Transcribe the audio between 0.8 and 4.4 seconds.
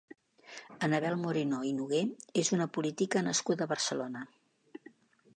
Annabel Moreno i Nogué és una política nascuda a Barcelona.